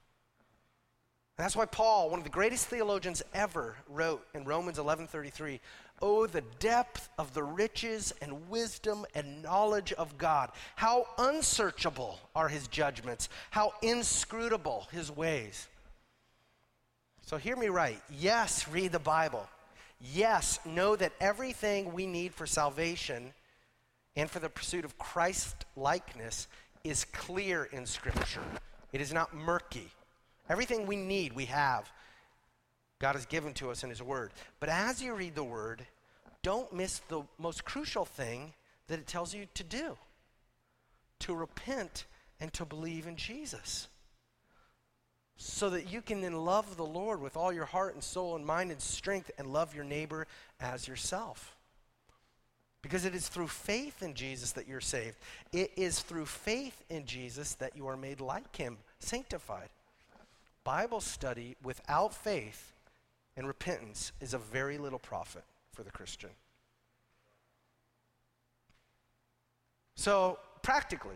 [1.37, 5.59] And that's why Paul, one of the greatest theologians ever, wrote in Romans 11:33,
[6.01, 10.51] "Oh the depth of the riches and wisdom and knowledge of God.
[10.75, 15.67] How unsearchable are his judgments, how inscrutable his ways."
[17.21, 18.01] So hear me right.
[18.09, 19.47] Yes, read the Bible.
[19.99, 23.33] Yes, know that everything we need for salvation
[24.15, 26.47] and for the pursuit of Christ likeness
[26.83, 28.43] is clear in Scripture.
[28.91, 29.91] It is not murky.
[30.47, 31.91] Everything we need, we have.
[33.05, 34.31] God has given to us in His Word.
[34.59, 35.85] But as you read the Word,
[36.41, 38.51] don't miss the most crucial thing
[38.87, 39.95] that it tells you to do
[41.19, 42.05] to repent
[42.39, 43.89] and to believe in Jesus.
[45.37, 48.43] So that you can then love the Lord with all your heart and soul and
[48.43, 50.25] mind and strength and love your neighbor
[50.59, 51.55] as yourself.
[52.81, 55.17] Because it is through faith in Jesus that you're saved.
[55.53, 59.69] It is through faith in Jesus that you are made like Him, sanctified.
[60.63, 62.71] Bible study without faith
[63.37, 65.43] and repentance is a very little profit
[65.73, 66.29] for the Christian.
[69.95, 71.15] So, practically,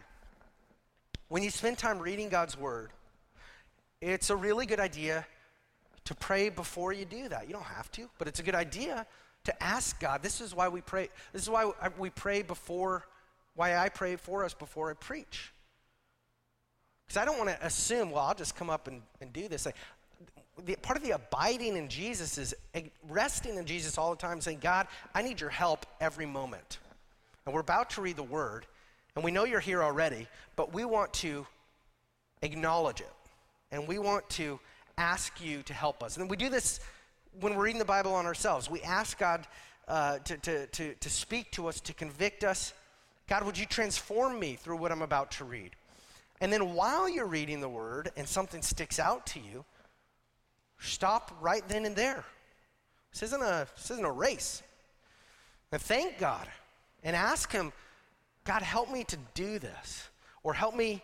[1.27, 2.91] when you spend time reading God's Word,
[4.01, 5.25] it's a really good idea
[6.05, 7.47] to pray before you do that.
[7.47, 9.05] You don't have to, but it's a good idea
[9.43, 10.23] to ask God.
[10.23, 11.09] This is why we pray.
[11.33, 13.05] This is why we pray before,
[13.55, 15.53] why I pray for us before I preach.
[17.05, 19.67] Because I don't want to assume, well, I'll just come up and, and do this.
[20.65, 22.55] The, part of the abiding in Jesus is
[23.07, 26.79] resting in Jesus all the time, saying, God, I need your help every moment.
[27.45, 28.65] And we're about to read the word,
[29.15, 31.45] and we know you're here already, but we want to
[32.41, 33.11] acknowledge it.
[33.71, 34.59] And we want to
[34.97, 36.17] ask you to help us.
[36.17, 36.79] And we do this
[37.39, 38.69] when we're reading the Bible on ourselves.
[38.69, 39.47] We ask God
[39.87, 42.73] uh, to, to, to, to speak to us, to convict us.
[43.27, 45.71] God, would you transform me through what I'm about to read?
[46.41, 49.65] And then while you're reading the word and something sticks out to you,
[50.79, 52.23] stop right then and there.
[53.11, 54.63] This isn't a, this isn't a race.
[55.71, 56.47] And thank God
[57.03, 57.71] and ask Him,
[58.43, 60.09] God, help me to do this,
[60.43, 61.01] or help me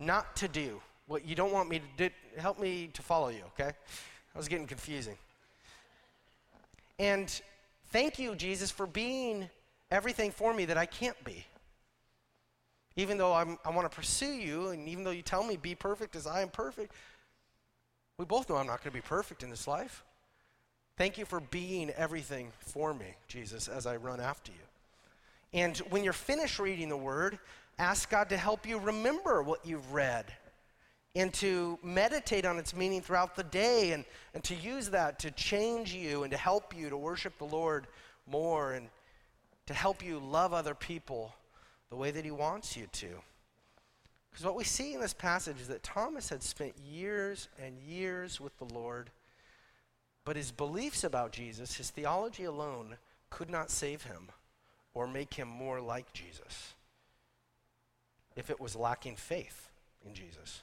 [0.00, 2.14] not to do what you don't want me to do.
[2.38, 3.72] Help me to follow you, okay?
[4.34, 5.16] I was getting confusing.
[6.98, 7.40] And
[7.90, 9.50] thank you, Jesus, for being
[9.90, 11.44] everything for me that I can't be.
[12.96, 15.74] Even though I'm, i want to pursue you, and even though you tell me, be
[15.74, 16.92] perfect as I am perfect,
[18.22, 20.04] we both know I'm not going to be perfect in this life.
[20.96, 25.58] Thank you for being everything for me, Jesus, as I run after you.
[25.58, 27.36] And when you're finished reading the Word,
[27.80, 30.26] ask God to help you remember what you've read
[31.16, 34.04] and to meditate on its meaning throughout the day and,
[34.34, 37.88] and to use that to change you and to help you to worship the Lord
[38.28, 38.86] more and
[39.66, 41.34] to help you love other people
[41.90, 43.08] the way that he wants you to.
[44.32, 48.40] Because what we see in this passage is that Thomas had spent years and years
[48.40, 49.10] with the Lord,
[50.24, 52.96] but his beliefs about Jesus, his theology alone,
[53.28, 54.30] could not save him
[54.94, 56.74] or make him more like Jesus
[58.34, 59.68] if it was lacking faith
[60.06, 60.62] in Jesus.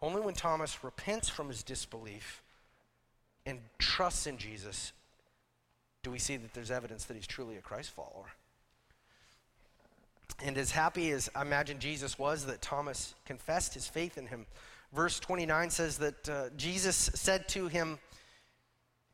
[0.00, 2.42] Only when Thomas repents from his disbelief
[3.44, 4.92] and trusts in Jesus
[6.02, 8.32] do we see that there's evidence that he's truly a Christ follower.
[10.42, 14.46] And as happy as I imagine Jesus was that Thomas confessed his faith in him,
[14.92, 17.98] verse 29 says that uh, Jesus said to him,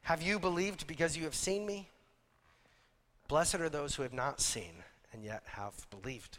[0.03, 1.89] Have you believed because you have seen me?
[3.29, 4.73] Blessed are those who have not seen
[5.13, 6.39] and yet have believed.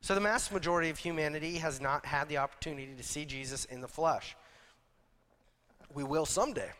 [0.00, 3.80] So, the mass majority of humanity has not had the opportunity to see Jesus in
[3.80, 4.36] the flesh.
[5.94, 6.70] We will someday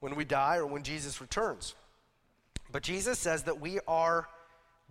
[0.00, 1.74] when we die or when Jesus returns.
[2.72, 4.28] But Jesus says that we are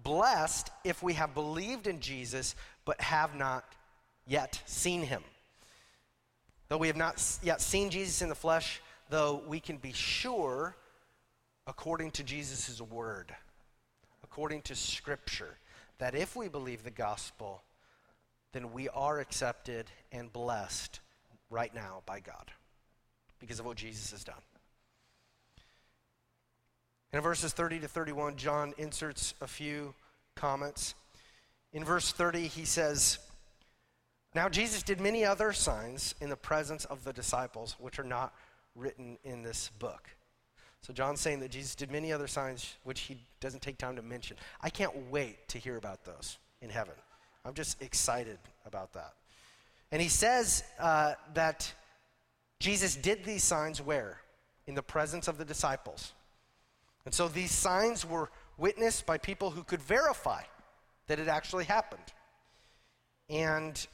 [0.03, 3.65] blessed if we have believed in Jesus but have not
[4.27, 5.23] yet seen him.
[6.67, 10.75] Though we have not yet seen Jesus in the flesh, though we can be sure,
[11.65, 13.35] according to Jesus' word,
[14.23, 15.57] according to Scripture,
[15.97, 17.63] that if we believe the gospel,
[18.53, 20.99] then we are accepted and blessed
[21.49, 22.51] right now by God
[23.39, 24.35] because of what Jesus has done.
[27.11, 29.95] In verses 30 to 31, John inserts a few
[30.35, 30.93] comments.
[31.73, 33.17] In verse 30, he says,
[34.35, 38.33] Now Jesus did many other signs in the presence of the disciples, which are not
[38.75, 40.09] written in this book.
[40.81, 44.01] So John's saying that Jesus did many other signs which he doesn't take time to
[44.01, 44.37] mention.
[44.61, 46.93] I can't wait to hear about those in heaven.
[47.43, 49.13] I'm just excited about that.
[49.91, 51.73] And he says uh, that
[52.59, 54.19] Jesus did these signs where?
[54.67, 56.13] In the presence of the disciples.
[57.05, 60.41] And so these signs were witnessed by people who could verify
[61.07, 62.03] that it actually happened.
[63.29, 63.85] And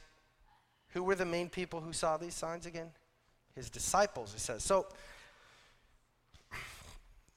[0.88, 2.90] who were the main people who saw these signs again?
[3.54, 4.62] His disciples, it says.
[4.62, 4.86] So,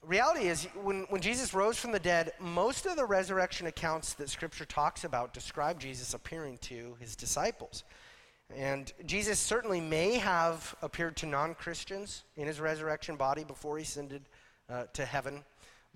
[0.02, 4.28] reality is, when, when Jesus rose from the dead, most of the resurrection accounts that
[4.28, 7.84] Scripture talks about describe Jesus appearing to his disciples.
[8.54, 13.82] And Jesus certainly may have appeared to non Christians in his resurrection body before he
[13.82, 14.22] ascended
[14.68, 15.44] uh, to heaven.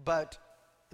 [0.02, 0.38] But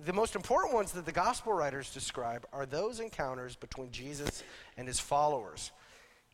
[0.04, 4.42] the most important ones that the gospel writers describe are those encounters between Jesus
[4.76, 5.72] and his followers.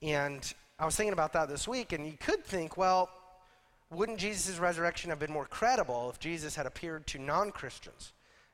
[0.03, 3.11] And I was thinking about that this week, and you could think, well,
[3.91, 8.13] wouldn't Jesus' resurrection have been more credible if Jesus had appeared to non Christians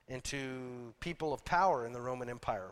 [0.09, 2.71] and to people of power in the Roman Empire?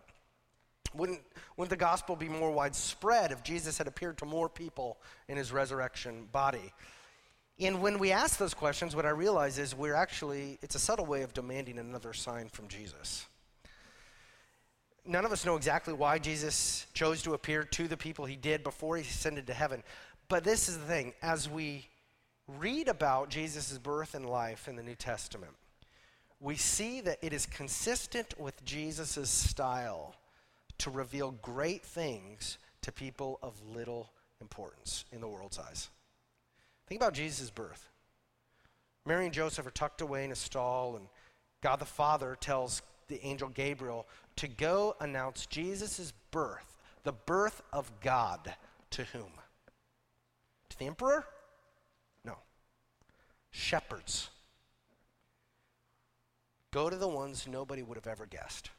[0.94, 1.20] Wouldn't,
[1.56, 5.52] wouldn't the gospel be more widespread if Jesus had appeared to more people in his
[5.52, 6.72] resurrection body?
[7.60, 11.04] And when we ask those questions, what I realize is we're actually, it's a subtle
[11.04, 13.26] way of demanding another sign from Jesus.
[15.04, 18.62] None of us know exactly why Jesus chose to appear to the people he did
[18.62, 19.82] before he ascended to heaven.
[20.28, 21.88] But this is the thing as we
[22.58, 25.52] read about Jesus' birth and life in the New Testament,
[26.40, 30.14] we see that it is consistent with Jesus' style
[30.78, 35.90] to reveal great things to people of little importance in the world's eyes.
[36.90, 37.88] Think about Jesus' birth.
[39.06, 41.06] Mary and Joseph are tucked away in a stall, and
[41.62, 47.92] God the Father tells the angel Gabriel to go announce Jesus' birth, the birth of
[48.00, 48.54] God,
[48.90, 49.30] to whom?
[50.70, 51.26] To the emperor?
[52.24, 52.38] No.
[53.52, 54.28] Shepherds.
[56.72, 58.70] Go to the ones nobody would have ever guessed.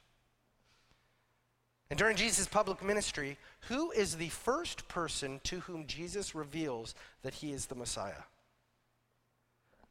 [1.92, 3.38] And during Jesus' public ministry,
[3.68, 8.24] who is the first person to whom Jesus reveals that he is the Messiah?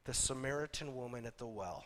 [0.06, 1.84] The Samaritan woman at the well,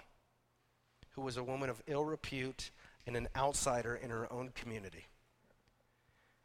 [1.17, 2.71] who was a woman of ill repute
[3.09, 5.05] and an outsider in her own community.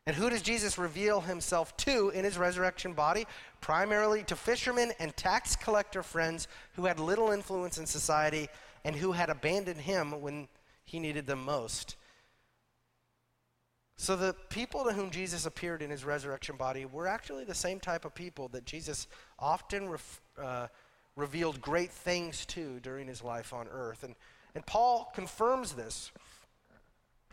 [0.07, 3.27] And who does Jesus reveal himself to in his resurrection body?
[3.61, 8.47] Primarily to fishermen and tax collector friends who had little influence in society
[8.83, 10.47] and who had abandoned him when
[10.85, 11.97] he needed them most.
[14.01, 17.81] So the people to whom Jesus appeared in his resurrection body were actually the same
[17.81, 20.67] type of people that Jesus often ref, uh,
[21.17, 24.05] revealed great things to during his life on earth.
[24.05, 24.15] And,
[24.55, 26.13] and Paul confirms this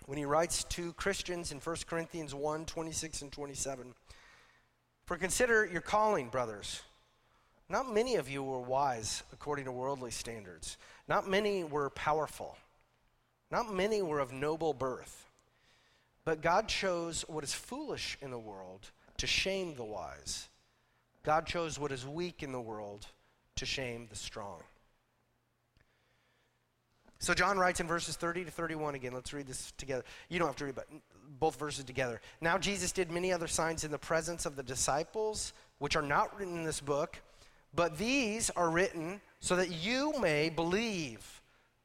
[0.07, 3.95] when he writes to Christians in 1 Corinthians 1 26 and 27.
[5.05, 6.83] For consider your calling, brothers.
[7.69, 10.79] Not many of you were wise according to worldly standards.
[11.07, 12.57] Not many were powerful.
[13.53, 15.27] Not many were of noble birth.
[16.27, 20.49] But God chose what is foolish in the world to shame the wise.
[21.23, 23.07] God chose what is weak in the world
[23.55, 24.61] to shame the strong.
[27.21, 29.13] So John writes in verses 30 to 31 again.
[29.13, 30.03] Let's read this together.
[30.29, 30.89] You don't have to read, but
[31.39, 32.21] both verses together.
[32.41, 36.37] Now Jesus did many other signs in the presence of the disciples, which are not
[36.37, 37.23] written in this book,
[37.73, 41.41] but these are written so that you may believe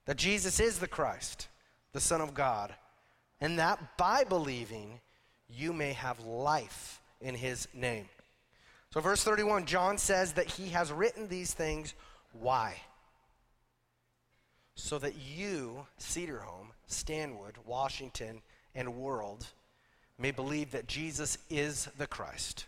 [0.05, 1.47] that Jesus is the Christ,
[1.93, 2.73] the Son of God
[3.41, 5.01] and that by believing
[5.49, 8.07] you may have life in his name.
[8.91, 11.93] So, verse 31, John says that he has written these things.
[12.33, 12.75] Why?
[14.75, 18.41] So that you, Cedarhome, Stanwood, Washington,
[18.75, 19.47] and world
[20.17, 22.65] may believe that Jesus is the Christ,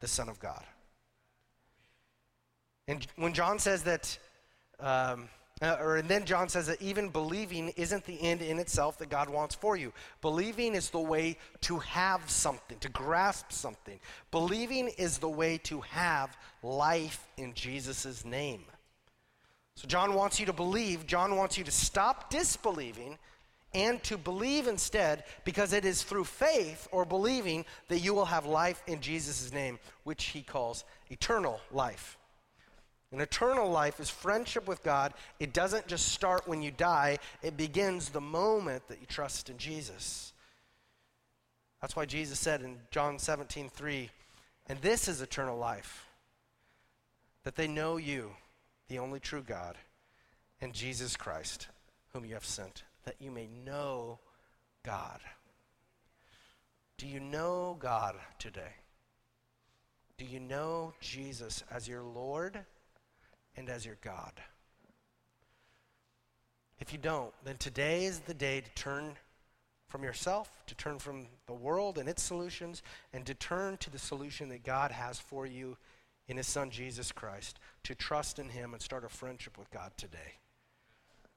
[0.00, 0.64] the Son of God.
[2.88, 4.18] And when John says that,
[4.78, 5.28] um,
[5.62, 9.08] uh, or and then John says that even believing isn't the end in itself that
[9.08, 9.92] God wants for you.
[10.20, 13.98] Believing is the way to have something, to grasp something.
[14.30, 18.64] Believing is the way to have life in Jesus' name.
[19.76, 23.16] So John wants you to believe, John wants you to stop disbelieving
[23.72, 28.46] and to believe instead because it is through faith or believing that you will have
[28.46, 32.18] life in Jesus' name, which he calls eternal life.
[33.12, 35.14] An eternal life is friendship with God.
[35.38, 39.58] It doesn't just start when you die, it begins the moment that you trust in
[39.58, 40.32] Jesus.
[41.80, 44.10] That's why Jesus said in John 17, 3,
[44.68, 46.08] and this is eternal life,
[47.44, 48.30] that they know you,
[48.88, 49.76] the only true God,
[50.60, 51.68] and Jesus Christ,
[52.12, 54.18] whom you have sent, that you may know
[54.82, 55.20] God.
[56.98, 58.74] Do you know God today?
[60.18, 62.64] Do you know Jesus as your Lord
[63.56, 64.32] and as your God?
[66.78, 69.16] If you don't, then today is the day to turn
[69.88, 72.82] from yourself, to turn from the world and its solutions,
[73.12, 75.76] and to turn to the solution that God has for you
[76.28, 79.92] in His Son Jesus Christ, to trust in Him and start a friendship with God
[79.96, 80.38] today.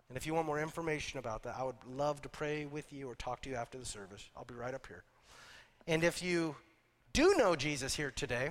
[0.10, 3.08] And if you want more information about that, I would love to pray with you
[3.08, 4.28] or talk to you after the service.
[4.36, 5.04] I'll be right up here.
[5.88, 6.56] And if you
[7.14, 8.50] do know Jesus here today,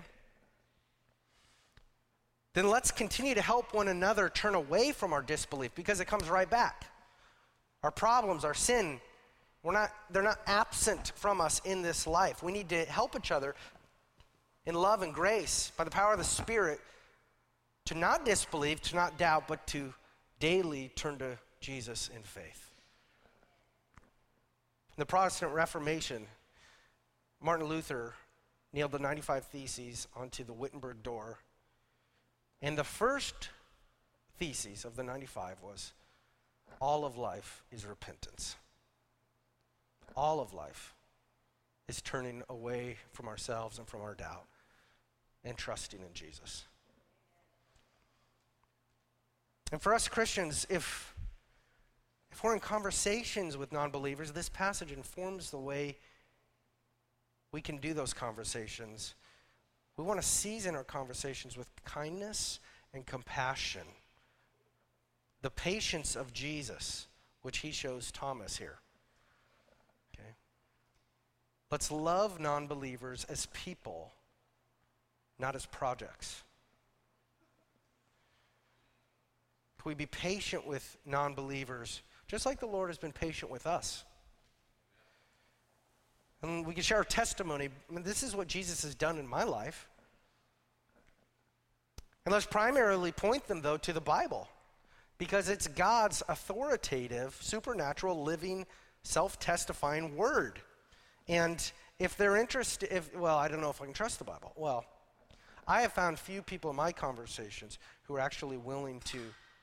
[2.58, 6.28] then let's continue to help one another turn away from our disbelief because it comes
[6.28, 6.86] right back.
[7.84, 9.00] Our problems, our sin,
[9.62, 12.42] we're not, they're not absent from us in this life.
[12.42, 13.54] We need to help each other
[14.66, 16.80] in love and grace by the power of the Spirit
[17.84, 19.94] to not disbelieve, to not doubt, but to
[20.40, 22.72] daily turn to Jesus in faith.
[24.96, 26.26] In the Protestant Reformation,
[27.40, 28.14] Martin Luther
[28.72, 31.38] nailed the 95 Theses onto the Wittenberg door.
[32.60, 33.50] And the first
[34.38, 35.92] thesis of the 95 was
[36.80, 38.56] all of life is repentance.
[40.16, 40.94] All of life
[41.88, 44.46] is turning away from ourselves and from our doubt
[45.44, 46.66] and trusting in Jesus.
[49.70, 51.14] And for us Christians, if
[52.30, 55.96] if we're in conversations with non believers, this passage informs the way
[57.52, 59.14] we can do those conversations.
[59.98, 62.60] We want to season our conversations with kindness
[62.94, 63.82] and compassion.
[65.42, 67.08] The patience of Jesus,
[67.42, 68.78] which he shows Thomas here.
[70.14, 70.30] Okay?
[71.70, 74.12] Let's love non believers as people,
[75.36, 76.44] not as projects.
[79.82, 83.66] Can we be patient with non believers just like the Lord has been patient with
[83.66, 84.04] us.
[86.42, 87.68] And we can share our testimony.
[87.90, 89.88] I mean, this is what Jesus has done in my life.
[92.24, 94.48] And let's primarily point them, though, to the Bible
[95.18, 98.66] because it's God's authoritative, supernatural, living,
[99.02, 100.60] self testifying word.
[101.26, 104.52] And if they're interested, if, well, I don't know if I can trust the Bible.
[104.56, 104.84] Well,
[105.66, 109.20] I have found few people in my conversations who are actually willing to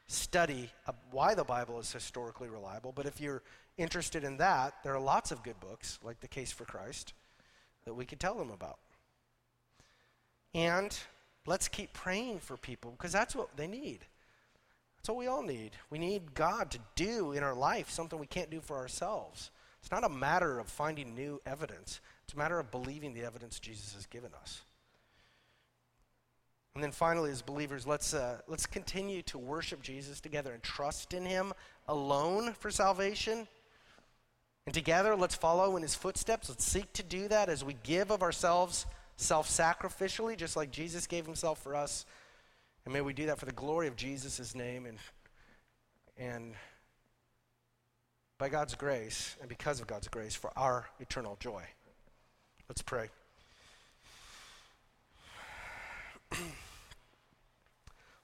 [0.08, 2.92] study uh, why the Bible is historically reliable.
[2.92, 3.42] But if you're
[3.78, 7.14] interested in that, there are lots of good books, like The Case for Christ,
[7.86, 8.80] that we could tell them about.
[10.54, 10.98] And
[11.46, 14.00] let's keep praying for people because that's what they need.
[14.98, 15.72] That's what we all need.
[15.90, 19.52] We need God to do in our life something we can't do for ourselves.
[19.82, 23.60] It's not a matter of finding new evidence, it's a matter of believing the evidence
[23.60, 24.64] Jesus has given us.
[26.74, 31.14] And then finally, as believers, let's, uh, let's continue to worship Jesus together and trust
[31.14, 31.54] in him
[31.88, 33.48] alone for salvation.
[34.66, 36.49] And together, let's follow in his footsteps.
[36.49, 41.05] Let's seek to do that as we give of ourselves self sacrificially, just like Jesus
[41.05, 42.05] gave himself for us.
[42.84, 44.97] And may we do that for the glory of Jesus' name and,
[46.18, 46.53] and
[48.38, 51.63] by God's grace and because of God's grace for our eternal joy.
[52.68, 53.09] Let's pray.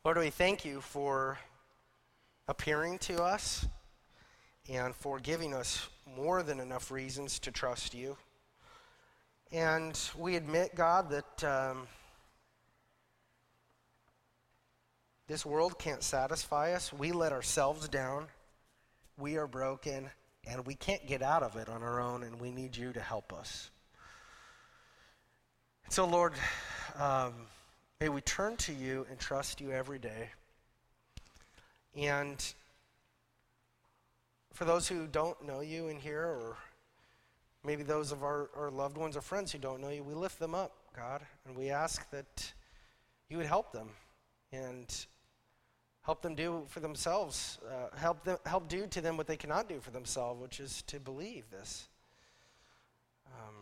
[0.03, 1.37] Lord, we thank you for
[2.47, 3.67] appearing to us
[4.71, 8.17] and for giving us more than enough reasons to trust you.
[9.51, 11.87] And we admit, God, that um,
[15.27, 16.93] this world can't satisfy us.
[16.93, 18.27] We let ourselves down.
[19.17, 20.09] We are broken,
[20.47, 23.01] and we can't get out of it on our own, and we need you to
[23.01, 23.69] help us.
[25.89, 26.33] So, Lord,
[26.95, 27.33] um,
[28.01, 30.31] May we turn to you and trust you every day.
[31.95, 32.43] And
[34.53, 36.57] for those who don't know you in here, or
[37.63, 40.39] maybe those of our, our loved ones or friends who don't know you, we lift
[40.39, 42.53] them up, God, and we ask that
[43.29, 43.89] you would help them
[44.51, 45.05] and
[46.03, 49.69] help them do for themselves, uh, help, them, help do to them what they cannot
[49.69, 51.87] do for themselves, which is to believe this.
[53.27, 53.55] Um,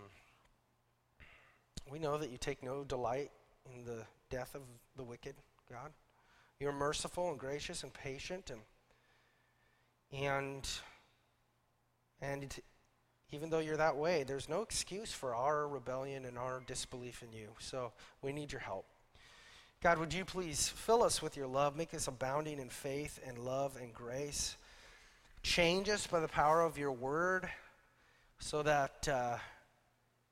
[1.91, 3.31] we know that you take no delight
[3.71, 4.61] in the death of
[4.95, 5.35] the wicked,
[5.71, 5.91] God.
[6.59, 8.61] You're merciful and gracious and patient and
[10.11, 10.67] and
[12.21, 12.59] and
[13.31, 17.31] even though you're that way, there's no excuse for our rebellion and our disbelief in
[17.31, 17.49] you.
[17.59, 17.91] So
[18.21, 18.85] we need your help.
[19.81, 23.37] God, would you please fill us with your love, make us abounding in faith and
[23.37, 24.57] love and grace.
[25.43, 27.47] Change us by the power of your word
[28.39, 29.37] so that uh,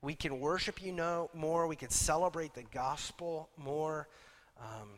[0.02, 4.08] we can worship you no, more, we can celebrate the gospel more,
[4.60, 4.90] um,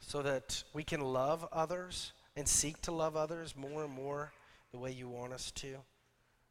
[0.00, 4.32] so that we can love others and seek to love others more and more
[4.72, 5.76] the way you want us to.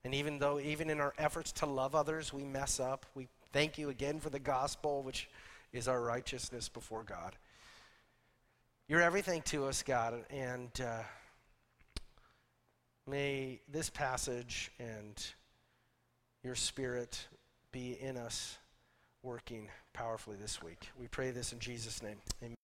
[0.05, 3.77] And even though, even in our efforts to love others, we mess up, we thank
[3.77, 5.29] you again for the gospel, which
[5.71, 7.35] is our righteousness before God.
[8.87, 11.03] You're everything to us, God, and uh,
[13.07, 15.25] may this passage and
[16.43, 17.27] your spirit
[17.71, 18.57] be in us
[19.23, 20.89] working powerfully this week.
[20.99, 22.17] We pray this in Jesus' name.
[22.43, 22.57] Amen.